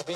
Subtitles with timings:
[0.00, 0.14] Eh,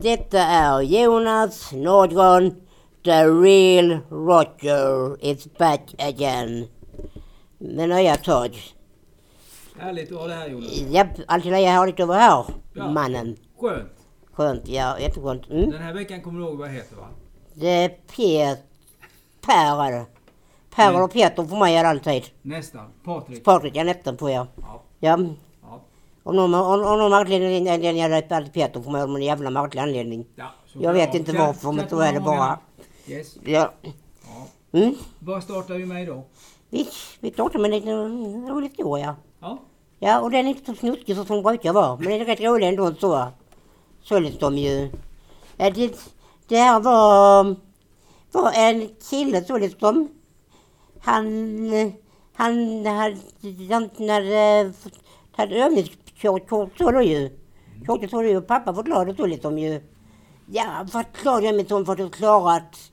[0.00, 2.54] Detta är Jonas Nordgren,
[3.04, 6.68] the real Roger is back again.
[7.58, 8.73] Med nya tag.
[9.78, 10.72] Härligt att ha det här Jonas.
[10.76, 12.90] Japp, alltid lika härligt att vara här, Ja.
[12.90, 13.36] mannen.
[13.60, 13.88] Skönt.
[14.32, 15.50] Skönt, ja, jätteskönt.
[15.50, 15.70] Mm.
[15.70, 17.06] Den här veckan kommer du ihåg vad det heter va?
[17.54, 18.58] Det är Pet...
[19.46, 20.04] Per är det.
[20.74, 21.02] Per Mm.
[21.02, 22.22] och Peter för mig är det alltid.
[22.42, 22.86] Nästan.
[23.04, 23.44] Patrik.
[23.44, 24.46] Patrik är nästan på ja.
[24.56, 24.82] Ja.
[25.00, 25.18] Ja.
[25.62, 25.80] Ja.
[26.22, 27.68] Om någon, om, om någon märklig anledning
[28.00, 30.26] är det alltid Peter för mig av någon jävla märklig anledning.
[30.36, 31.18] ja Jag vet bra.
[31.18, 32.58] inte varför, men så är det bara.
[33.06, 33.36] Yes.
[33.44, 33.72] Ja.
[33.82, 34.78] Ja.
[34.78, 34.94] Mm.
[35.18, 36.22] Vad startar vi med idag?
[36.70, 36.88] Vi,
[37.20, 39.16] vi startar med en liten rolig historia.
[39.44, 39.58] Ja.
[39.98, 41.96] Ja, och den är inte så snuskig som den brukar vara.
[41.96, 43.28] Men den är rätt rolig ändå så.
[44.02, 44.90] Så liksom ju.
[45.56, 45.96] Ja, det,
[46.48, 47.56] det här var,
[48.32, 50.08] var en kille så liksom.
[51.00, 51.70] Han,
[52.34, 53.16] han hade,
[53.70, 54.72] han hade,
[55.32, 57.30] hade övningskörkort så då ju.
[57.86, 58.40] Körkort så då ju.
[58.40, 59.82] Pappa var glad och så liksom ju.
[60.46, 62.92] Ja, vad glad jag är som för att du klarat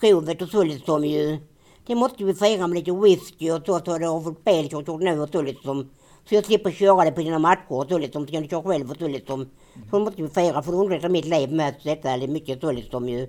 [0.00, 1.38] provet och så liksom ju.
[1.86, 5.20] Det måste vi fira med lite whisky och så, så det har fått bilkörkort nu
[5.20, 5.90] och så liksom.
[6.24, 8.26] Så jag slipper köra det på dina matcher och så liksom.
[8.26, 9.48] Så kan du köra själv och så liksom.
[9.90, 12.16] Så måste vi fira för det underlättar mitt liv med detta.
[12.16, 13.28] Det är mycket så liksom ju.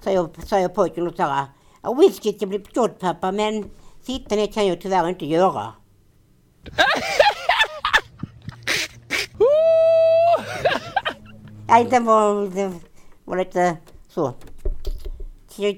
[0.00, 1.46] Säger, säger pojken och såhär.
[1.82, 3.70] Ja, whisky ska bli gott pappa men
[4.02, 5.72] sitta ner kan jag tyvärr inte göra.
[11.68, 12.72] Nej, den var, det
[13.24, 13.76] var lite
[14.08, 14.32] så.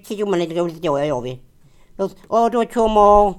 [0.05, 1.41] Tio man lite roligt då, gör vi.
[1.97, 3.34] Och då kommer,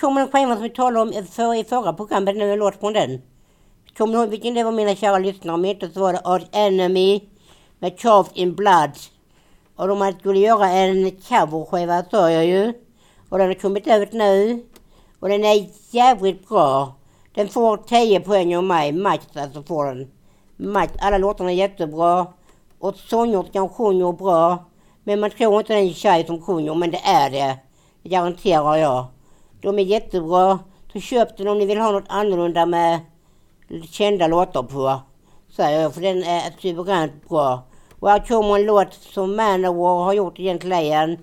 [0.00, 2.92] kommer den skivan som vi talade om för, i förra programmet, nu en låt från
[2.92, 3.22] den.
[3.96, 5.54] Kommer ni ihåg vilken det var mina kära lyssnare?
[5.54, 7.20] Om inte så var det Art Enemy
[7.78, 8.90] med Carved in Blood.
[9.76, 12.72] Och de skulle göra en coverskiva sa jag ju.
[13.28, 14.66] Och den har kommit ut nu.
[15.20, 16.94] Och den är jävligt bra.
[17.34, 20.10] Den får 10 poäng av mig, max alltså får den.
[20.56, 22.26] Max, alla låtarna är jättebra.
[22.78, 24.64] Och sångerskan sjunger bra.
[25.04, 27.58] Men man tror inte det är en tjej som sjunger, men det är det.
[28.02, 29.06] Garanterar jag.
[29.60, 30.58] De är jättebra.
[30.92, 33.00] Så köp den om ni vill ha något annorlunda med
[33.90, 35.00] kända låtar på.
[35.56, 37.62] Säger jag, för den är suveränt bra.
[38.00, 41.18] Och här kommer en låt som Manowar har gjort egentligen.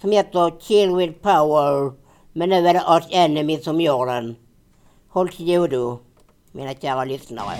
[0.00, 1.92] Som heter Kill with power.
[2.32, 4.36] Men nu är det Arch Enemy som gör den.
[5.08, 5.98] Håll till godo,
[6.52, 7.56] mina kära lyssnare.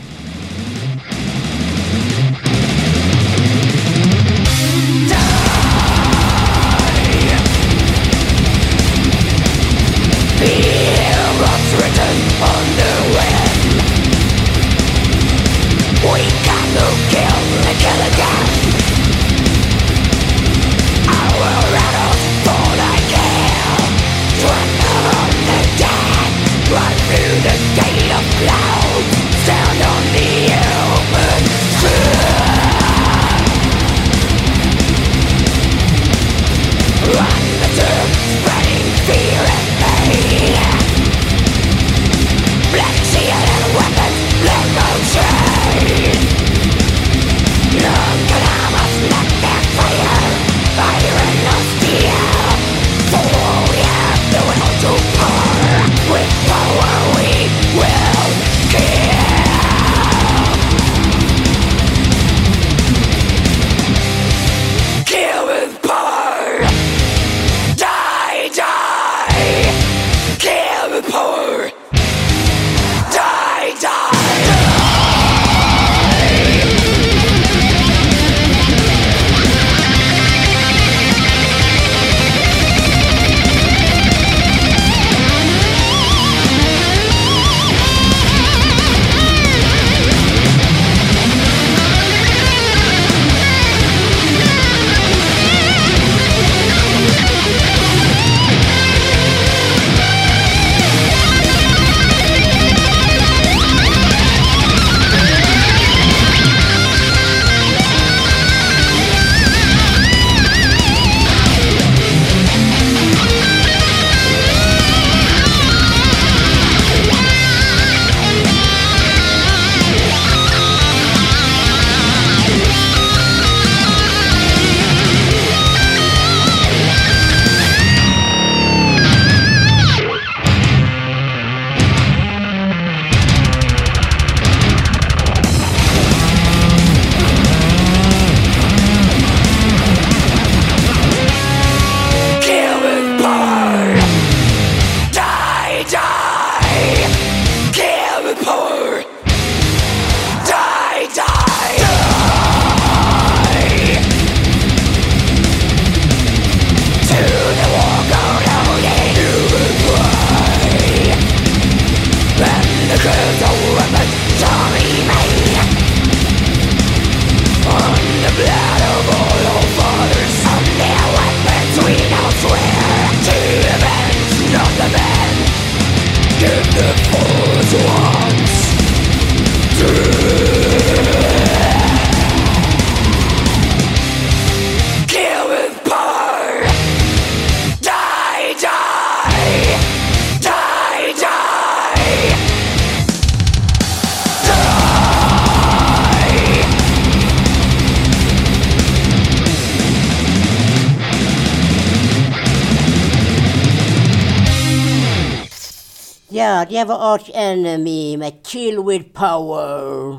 [206.36, 210.16] Ja, det var Arch Enemy med Kill With Power.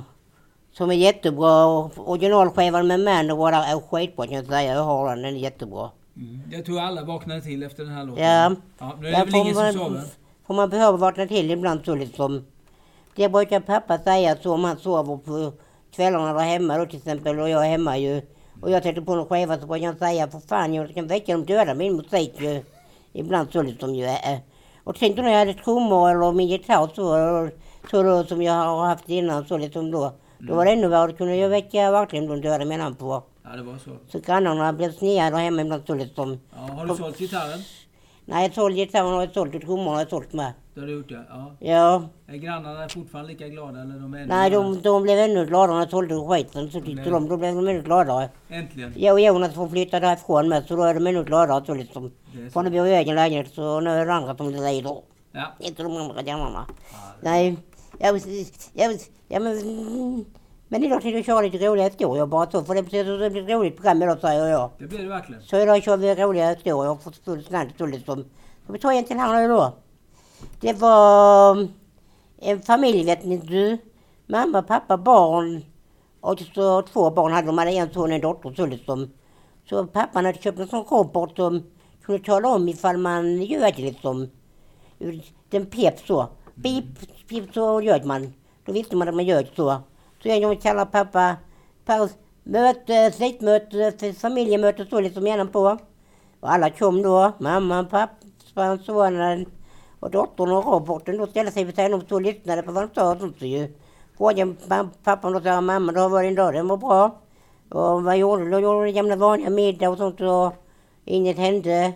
[0.71, 1.65] Som är jättebra.
[1.95, 4.73] Originalskivan med Manowar är skitbra kan jag säga.
[4.73, 5.89] Jag har den, den är jättebra.
[6.15, 6.41] Mm.
[6.51, 8.23] Jag tror alla vaknade till efter den här låten.
[8.23, 8.55] Ja.
[8.79, 10.03] ja nu är det väl ingen som sover?
[10.47, 12.45] får man behöva vakna till ibland så liksom.
[13.15, 15.53] Det brukar pappa säga så om han sover på
[15.95, 18.21] kvällarna där hemma då till exempel och jag är hemma ju.
[18.61, 21.31] Och jag sätter på någon skiva så brukar han säga för fan jag kan väcka
[21.31, 22.63] de döda min musik ju.
[23.13, 24.05] Ibland så liksom ju.
[24.05, 24.39] Äh.
[24.87, 27.49] Och då när jag hade trummor eller min gitarr så,
[27.91, 30.13] så då, som jag har haft innan så liksom då.
[30.39, 31.11] Då var det ännu värre.
[31.11, 33.23] Då kunde jag väcka verkligen de döda med namn på.
[33.43, 33.91] Ja, det var så.
[34.11, 36.39] Så grannarna blev sneda där hemma ibland så liksom.
[36.55, 37.59] Ja, har du sålt gitarren?
[38.25, 40.53] Nej, jag sålde gitarren och jag sålt och trummorna har jag sålt med.
[40.77, 41.17] Det har du gjort ja.
[41.29, 41.55] ja.
[41.59, 45.73] Ja, Är grannarna fortfarande lika glada eller de är nej de, de blev ännu gladare
[45.73, 46.71] när jag sålde skiten.
[46.71, 48.29] Så tyckte de, då blev de ännu gladare.
[48.49, 48.93] Äntligen.
[48.95, 51.65] Jag och Jonas får flytta därifrån med så då är de ännu gladare.
[51.65, 52.11] Så liksom.
[52.33, 52.51] Det är så.
[52.51, 54.97] Från att bo i egen lägenhet så nu är det andra som lider.
[55.31, 55.45] Ja.
[55.59, 56.65] Inte de andra grannarna.
[56.91, 56.97] ja.
[57.21, 57.57] Nej,
[57.99, 58.21] jag,
[58.73, 58.97] jag,
[59.27, 59.55] ja, men,
[60.67, 62.63] men idag tänkte jag köra lite roliga historier bara så.
[62.63, 64.69] För det blir det ett roligt program idag säger jag.
[64.79, 65.41] Det blir det verkligen.
[65.41, 68.25] Så idag kör vi roliga historier och får full slant så liksom.
[68.63, 69.73] Ska vi ta en till här nu då?
[70.59, 71.67] Det var
[72.37, 73.77] en familj vet ni du.
[74.27, 75.65] Mamma, pappa, barn.
[76.21, 77.55] Och så två barn hade de.
[77.55, 79.11] De hade en son och en dotter så liksom.
[79.69, 81.63] Så pappan hade köpt en sån robot som
[82.01, 84.29] kunde tala om ifall man ljög liksom.
[85.49, 86.27] Den pep så.
[86.63, 86.85] Pip,
[87.27, 88.33] pip så ljög man.
[88.65, 89.77] Då visste man att man ljög så.
[90.23, 91.35] Så en gång kallade pappa
[91.85, 92.11] paus,
[92.43, 95.77] möte, släktmöte, familjemöte så liksom gärna på.
[96.39, 97.31] Och alla kom då.
[97.39, 99.45] mamma, pappa, sonen
[100.07, 101.17] och dottern och roboten.
[101.17, 103.11] Då ställde sig vid sidan om och lyssnade på vad de sa.
[103.11, 103.73] och ju.
[104.17, 104.55] Frågade
[105.03, 106.53] pappan och sa mamma, då var din dag?
[106.53, 107.01] Den var bra.
[107.69, 108.51] Och vad gjorde du?
[108.51, 110.53] Då gjorde du gamla vanliga middag och sånt och
[111.05, 111.93] inget hände.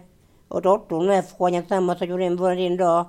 [0.47, 3.05] Och dottern med frågade samma så gjorde den var din dag?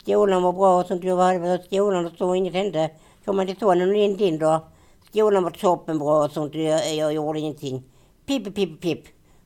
[0.00, 1.04] Skolan var bra och sånt.
[1.04, 2.90] Jag var på skolan och så inget hände.
[3.24, 4.60] Kom man till sonen och in din dag?
[5.08, 6.54] Skolan var toppenbra och sånt.
[6.54, 7.82] Jag, jag gjorde ingenting.
[8.26, 9.02] Pip, pip, pip.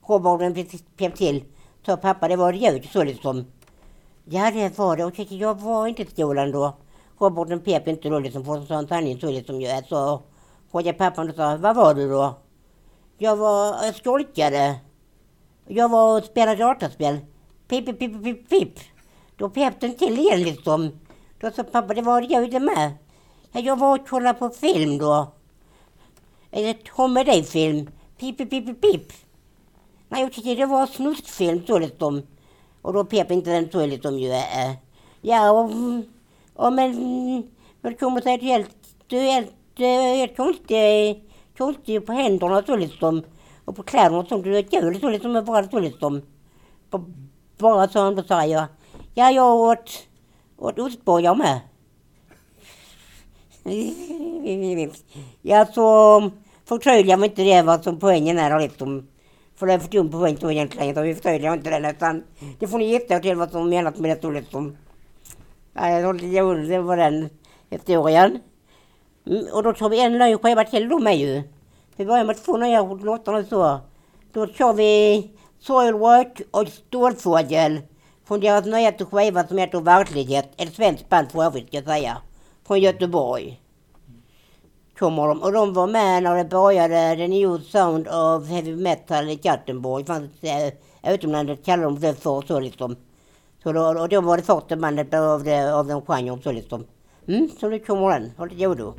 [0.08, 0.54] Roboten
[0.98, 1.44] pep- till.
[1.86, 3.44] Sa pappa, det var ett ljud så liksom.
[4.28, 5.04] Ja, det var det.
[5.04, 6.76] Och jag, var inte i skolan då.
[7.18, 8.44] Roboten pep inte då liksom.
[8.44, 9.60] För så sa han sanningen så liksom.
[9.60, 10.22] Jag så
[10.70, 12.34] frågade pappan och sa, vad var du då?
[13.18, 14.76] Jag var, eh, jag skolkade.
[15.66, 17.18] Jag var och spelade dataspel.
[17.68, 18.78] Pip, pip, pip, pip, pip.
[19.36, 20.90] Då pep den till igen liksom.
[21.40, 22.92] Då sa pappa, det var jag det med.
[23.52, 25.32] Ja, jag var och kollade på film då.
[26.50, 27.90] En Tom och Dave-film.
[28.18, 29.12] Pip, pip, pip, pip.
[30.08, 32.22] Nej, jag tyckte det var snuskfilm så liksom.
[32.86, 34.30] Och då pep inte den så liksom ju.
[34.32, 34.72] Äh.
[35.20, 35.70] Ja, och,
[36.54, 36.92] och men...
[37.80, 38.70] Men det kommer att du är helt...
[39.08, 39.52] Helt,
[40.16, 40.36] helt
[41.56, 43.22] konstig, på händerna så liksom.
[43.64, 44.44] Och på kläderna och sånt.
[44.44, 45.44] Du är kul så liksom.
[45.44, 46.22] Bara så liksom.
[46.90, 47.04] Bara,
[47.58, 48.64] bara så, då sa jag.
[49.14, 50.06] Ja, jag åt,
[50.56, 51.60] åt ostbågar med.
[55.42, 56.30] Ja, så
[56.64, 59.08] förtydligar mig inte det vad som poängen är liksom.
[59.56, 62.24] För det är för dum poäng då egentligen, så vi förtydligar inte den utan
[62.58, 64.76] det får ni gissa er till vad som menas med det så liksom.
[65.72, 67.30] Det var lite den
[67.70, 68.40] historien.
[69.26, 71.42] Mm, och då tar vi en ny skiva till då med ju.
[71.96, 73.80] Vi börjar med två nya låtar nu så.
[74.32, 77.80] Då kör vi Soilwork och Stålfågel
[78.24, 80.48] från deras nyaste skiva som heter Verklighet.
[80.56, 82.16] Ett svenskt band för övrigt ska jag säga.
[82.66, 83.60] Från Göteborg.
[84.98, 85.42] Kommer de.
[85.42, 90.06] Och de var med när det började The New Sound of Heavy Metal i Gothenburg.
[90.06, 90.30] Fanns
[91.06, 92.96] utomlands kallade de det för så liksom.
[93.62, 96.84] Så då, och då var det första bandet av, det, av den genren så liksom.
[97.28, 98.32] Mm, så nu kommer den.
[98.36, 98.94] Håll till godo.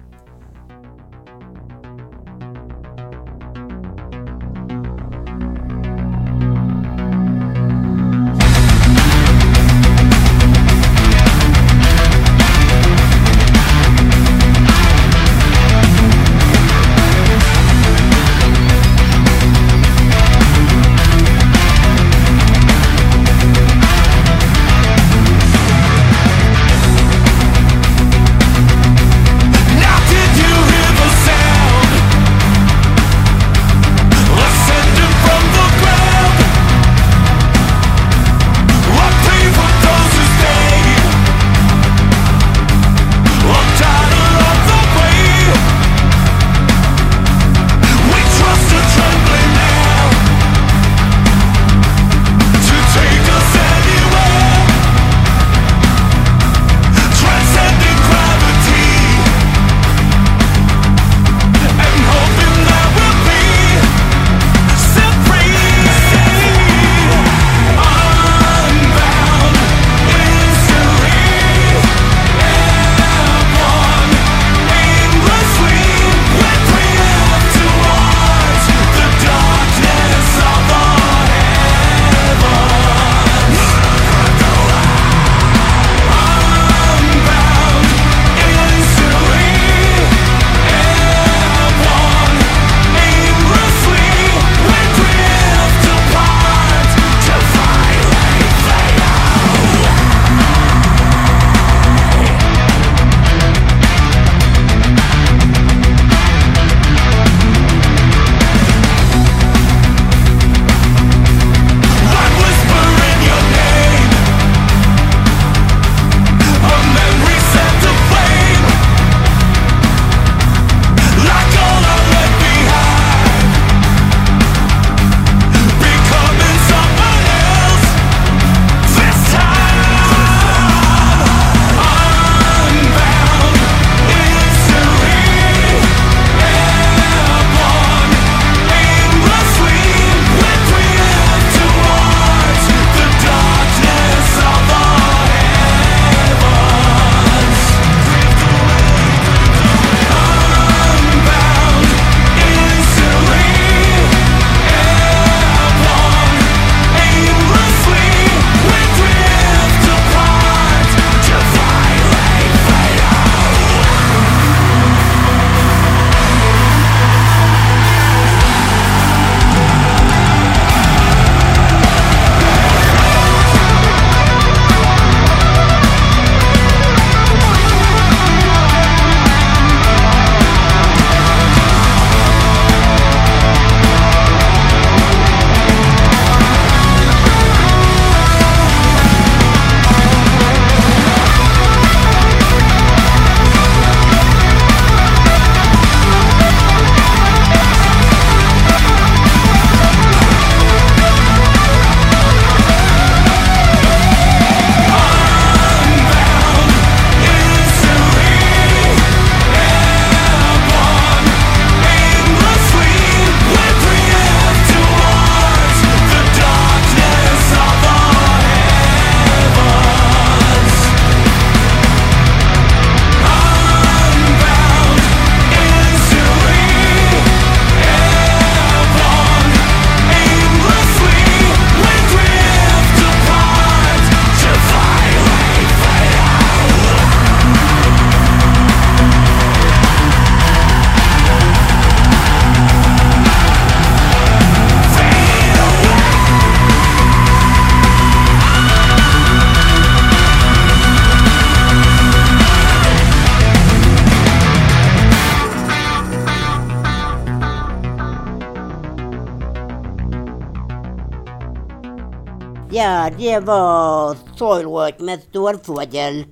[263.18, 266.26] Det var Soilwork med Stålfågel.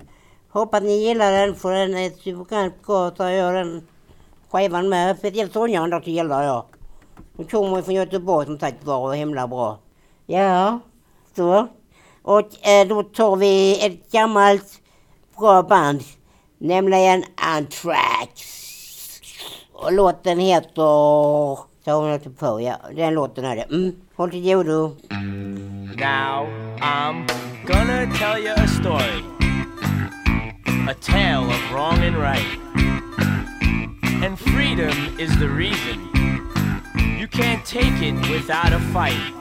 [0.50, 3.88] Hoppas ni gillar den för den är suveränt bra så jag den
[4.52, 5.18] skivan med.
[5.18, 6.66] Speciellt Sonja andra så gillar jag.
[7.38, 9.78] Hon kommer från Göteborg som sagt var och himla bra.
[10.26, 10.80] Ja,
[11.36, 11.68] så.
[12.22, 14.82] Och eh, då tar vi ett gammalt
[15.38, 16.02] bra band.
[16.58, 18.42] Nämligen Anthrax.
[19.74, 21.76] Och låten heter...
[21.86, 22.76] Så hon på, ja.
[22.96, 23.62] Den låten är det.
[23.62, 23.96] Mm.
[24.16, 24.92] Håll till godo.
[25.12, 25.75] Mm.
[25.94, 26.48] Now
[26.82, 27.28] I'm
[27.66, 29.24] gonna tell you a story.
[30.88, 32.58] A tale of wrong and right.
[34.24, 36.10] And freedom is the reason.
[37.20, 39.34] You can't take it without a fight.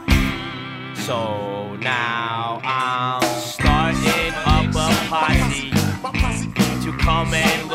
[0.94, 5.70] So now I'm starting up a posse
[6.84, 7.73] to come and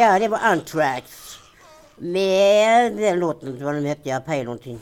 [0.00, 1.38] Ja, det var Anthrax.
[1.96, 4.78] Med låten, vad den hette, jag pejlar någonting.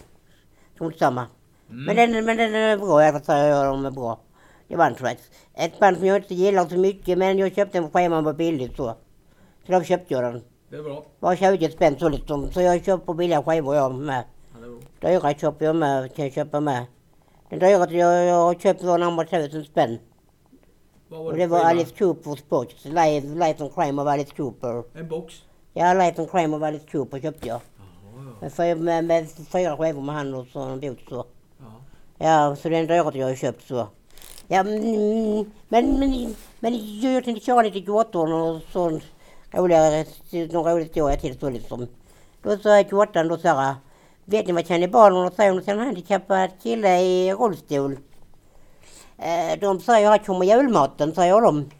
[0.75, 1.27] Strunt samma.
[1.67, 4.21] Men, den, men den är bra, jag att de är bra.
[4.69, 5.23] Det var Anthrax.
[5.55, 8.33] Ett band som jag inte gillar så mycket, men jag köpte den på skivan var
[8.33, 8.95] billigt så.
[9.67, 10.43] Så då köpte jag den.
[10.71, 11.05] Det är bra.
[11.19, 12.53] Var 20 spänn så liksom.
[12.53, 14.25] Så jag köper billiga skivor jag med.
[15.01, 15.09] Ja.
[15.09, 16.87] Dyra köper jag med, kan jag köpa med.
[17.51, 19.99] Den dyraste jag, jag har köpt var närmare tusen spänn.
[21.11, 21.61] Och det det var?
[21.61, 22.85] Alice Coopers box.
[22.85, 24.85] Life and Crime of Alice Cooper.
[24.95, 25.43] En box?
[25.75, 27.61] Ja, and Crime of Alice Cooper köpte jag.
[28.41, 31.25] Ja, Med, med, med fyra skivor med han och så en bok så.
[31.59, 31.65] ja.
[32.19, 33.87] Ja, så den döret jag har köpt så.
[34.49, 39.03] Ja, mm, men, men, men jag tänkte köra lite gåtor och sånt.
[39.51, 40.05] Roliga,
[40.53, 41.87] några roliga historier till så liksom.
[42.43, 43.75] Då sa jag gåtan då så här.
[44.25, 47.99] Vet ni vad kannibalerna säger om en handikappad kille i rullstol?
[49.19, 51.71] Eh, de säger här kommer julmaten, säger de.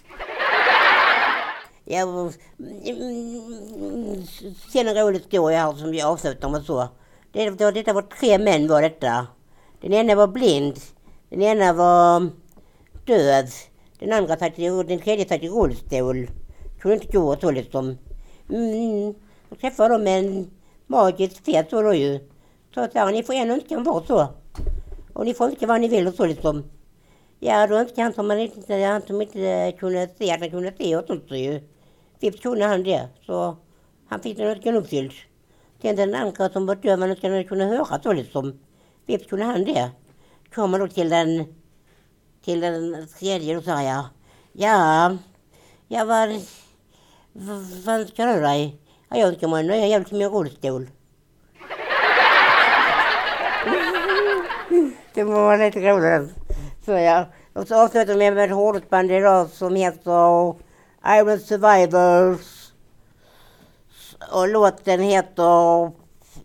[1.85, 2.33] Jag mm,
[2.85, 4.27] mm,
[4.73, 6.89] känner en rolig historia här som jag avslutar med så.
[7.33, 9.27] Det, det, detta var tre män var detta.
[9.81, 10.79] Den ena var blind.
[11.31, 12.29] Den ena var
[13.05, 13.47] döv.
[13.99, 16.31] Den andra satt i, den tredje satt i rullstol.
[16.81, 17.99] Kunde inte gå och så liksom.
[18.51, 19.15] Mm.
[19.49, 20.51] Då träffade dem en
[20.87, 22.19] magisk fet så då ju.
[22.75, 24.27] Så sa han, ni får en önskan var så.
[25.13, 26.65] Och ni får önska vad ni vill och så liksom.
[27.41, 30.73] Ja, då önskar han som man inte, han som inte kunde se att han kunde
[30.79, 31.61] se och sånt ju.
[32.21, 33.09] Vips kunde han det.
[33.27, 33.57] Så
[34.09, 35.13] han fick den önskan uppfylld.
[35.83, 38.59] Sen den andra som var döv, han önskade kunna höra så liksom.
[39.07, 39.91] Vips kunde han det.
[40.55, 41.45] Kommer då till den,
[42.45, 44.05] till den tredje, då sa jag.
[44.53, 45.17] Ja,
[45.89, 46.29] jag vad,
[47.33, 48.81] vad, vad önskar du dig?
[49.09, 50.91] Ja, jag önskar mig en nya jävel till min rullstol.
[55.15, 56.48] Det var lite roligt.
[56.89, 57.27] Så ja.
[57.53, 60.55] Och så avslutar vi med ett hårdrocksband idag som heter
[61.07, 62.73] Iron Survivors.
[64.33, 65.85] Och låten heter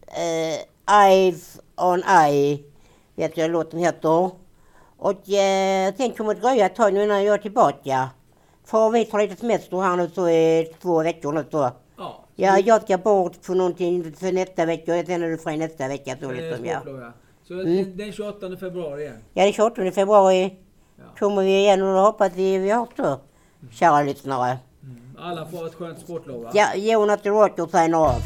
[0.07, 2.59] eh, Eyes on Eye.
[3.15, 4.29] Vet jag låten heter.
[4.97, 8.09] Och eh, sen kommer det dröja ett tag nu innan jag är tillbaka.
[8.65, 11.71] För vi tar lite semester här nu så i två veckor nu så.
[11.97, 12.25] Ja.
[12.35, 15.87] Ja, jag ska bort för någonting för nästa vecka och sen är du fri nästa
[15.87, 16.81] vecka så liksom ja.
[17.47, 17.97] Så Mm.
[17.97, 19.17] den 28 februari igen.
[19.33, 20.57] Ja, den 28 februari
[20.97, 21.03] Ja.
[21.19, 23.19] kommer vi igen och då hoppas vi vi hörs då.
[23.71, 24.57] Kära lyssnare.
[24.83, 24.97] Mm.
[25.19, 26.51] Alla får ett skönt sportlov va?
[26.53, 28.21] Ja, Jonas the Rocker signar av.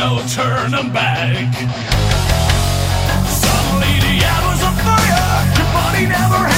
[0.00, 1.52] no turning back.
[3.42, 6.49] Suddenly the hours on fire, your body never